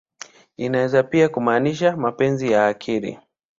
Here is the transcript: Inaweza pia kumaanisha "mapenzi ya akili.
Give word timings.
Inaweza 0.57 1.03
pia 1.03 1.29
kumaanisha 1.29 1.97
"mapenzi 1.97 2.51
ya 2.51 2.67
akili. 2.67 3.19